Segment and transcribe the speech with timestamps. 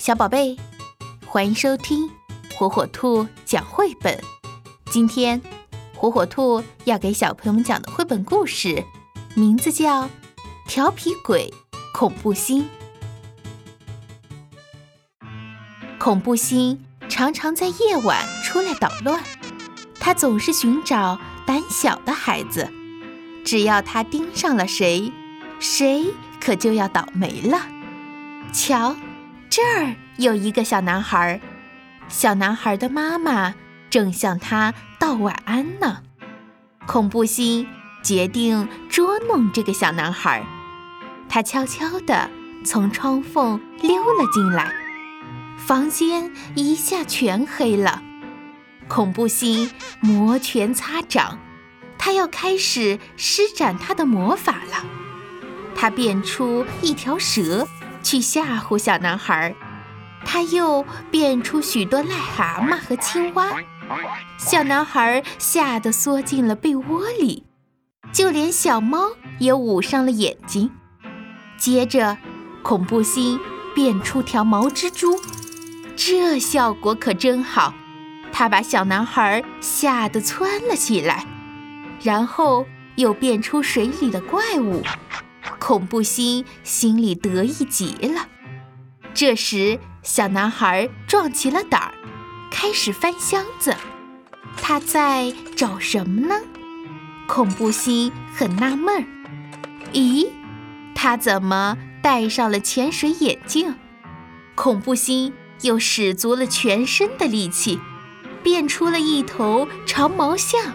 [0.00, 0.56] 小宝贝，
[1.26, 2.08] 欢迎收听
[2.54, 4.18] 火火兔讲绘本。
[4.86, 5.38] 今天，
[5.94, 8.82] 火火兔要给小朋友们讲的绘本故事，
[9.34, 10.04] 名字叫
[10.66, 11.52] 《调皮鬼
[11.92, 12.66] 恐怖心》。
[15.98, 19.22] 恐怖心常常在夜晚出来捣乱，
[20.00, 22.70] 他总是寻找胆小的孩子，
[23.44, 25.12] 只要他盯上了谁，
[25.58, 26.06] 谁
[26.40, 27.60] 可就要倒霉了。
[28.50, 28.96] 瞧。
[29.62, 31.38] 这儿有一个小男孩，
[32.08, 33.54] 小男孩的妈妈
[33.90, 35.98] 正向他道晚安呢。
[36.86, 37.68] 恐怖心
[38.02, 40.42] 决定捉弄这个小男孩，
[41.28, 42.30] 他悄悄地
[42.64, 44.72] 从窗缝溜了进来，
[45.58, 48.02] 房间一下全黑了。
[48.88, 49.70] 恐怖心
[50.00, 51.38] 摩拳擦掌，
[51.98, 54.86] 他要开始施展他的魔法了。
[55.76, 57.68] 他变出一条蛇。
[58.10, 59.54] 去吓唬小男孩，
[60.24, 63.52] 他又变出许多癞蛤蟆和青蛙，
[64.36, 67.44] 小男孩吓得缩进了被窝里，
[68.12, 70.72] 就连小猫也捂上了眼睛。
[71.56, 72.18] 接着，
[72.64, 73.38] 恐怖心
[73.76, 75.16] 变出条毛蜘蛛，
[75.94, 77.72] 这效果可真好，
[78.32, 81.24] 他把小男孩吓得窜了起来，
[82.02, 84.82] 然后又变出水里的怪物。
[85.58, 88.28] 恐怖心心里得意极了。
[89.12, 91.94] 这时，小男孩壮起了胆儿，
[92.50, 93.76] 开始翻箱子。
[94.56, 96.34] 他在找什么呢？
[97.26, 99.04] 恐怖心很纳闷儿。
[99.92, 100.28] 咦，
[100.94, 103.74] 他怎么戴上了潜水眼镜？
[104.54, 107.80] 恐怖心又使足了全身的力气，
[108.42, 110.74] 变出了一头长毛象，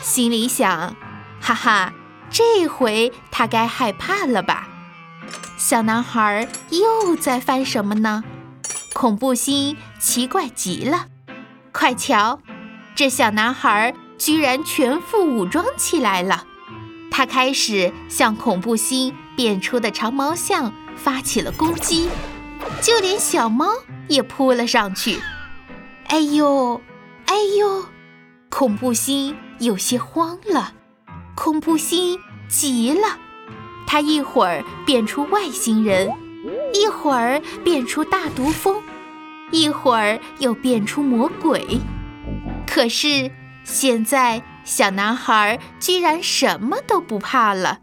[0.00, 0.96] 心里想：
[1.40, 1.92] 哈哈。
[2.30, 4.68] 这回他该害怕了吧？
[5.56, 8.22] 小男孩又在翻什么呢？
[8.94, 11.06] 恐怖心奇怪极了。
[11.72, 12.40] 快瞧，
[12.94, 16.44] 这小男孩居然全副武装起来了。
[17.10, 22.08] 他开始向恐怖心变出的长毛象发起了攻击，
[22.80, 23.66] 就连小猫
[24.08, 25.20] 也扑了上去。
[26.06, 26.80] 哎呦，
[27.26, 27.86] 哎呦！
[28.48, 30.72] 恐怖心有些慌了。
[31.40, 32.18] 恐怖心
[32.48, 33.16] 急了，
[33.86, 36.10] 他一会儿变出外星人，
[36.74, 38.82] 一会儿变出大毒蜂，
[39.52, 41.80] 一会儿又变出魔鬼。
[42.66, 43.30] 可是
[43.62, 47.78] 现在小男孩居然什么都不怕了。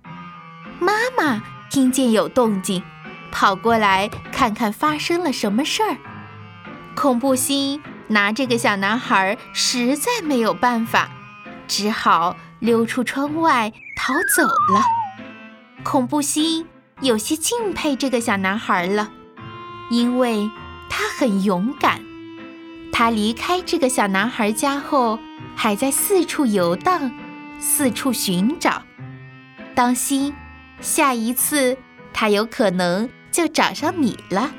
[0.78, 2.84] 妈妈听见有动静，
[3.32, 5.96] 跑过来看看发生了什么事儿。
[6.94, 11.10] 恐怖心拿这个小男孩实在没有办法，
[11.70, 12.36] 只好。
[12.66, 14.82] 溜出窗外逃走了，
[15.84, 16.66] 恐怖心
[17.00, 19.12] 有些敬佩这个小男孩了，
[19.92, 20.50] 因为
[20.90, 22.02] 他很勇敢。
[22.92, 25.20] 他离开这个小男孩家后，
[25.56, 27.12] 还在四处游荡，
[27.60, 28.82] 四处寻找。
[29.76, 30.34] 当心，
[30.82, 31.78] 下一次
[32.14, 34.52] 他有可能就找上你了。